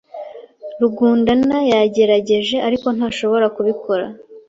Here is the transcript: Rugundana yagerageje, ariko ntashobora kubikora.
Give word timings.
Rugundana 0.79 1.57
yagerageje, 1.71 2.57
ariko 2.67 2.87
ntashobora 2.97 3.45
kubikora. 3.55 4.05